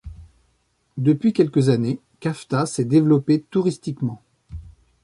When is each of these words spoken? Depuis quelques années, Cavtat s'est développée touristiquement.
Depuis 0.97 1.31
quelques 1.31 1.69
années, 1.69 1.99
Cavtat 2.21 2.65
s'est 2.65 2.85
développée 2.85 3.39
touristiquement. 3.39 4.19